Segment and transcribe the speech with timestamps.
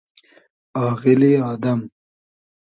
[0.85, 1.79] آغیلی آدئم